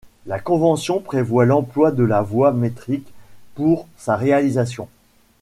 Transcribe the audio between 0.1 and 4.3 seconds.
La convention prévoit l'emploi de la voie métrique pour sa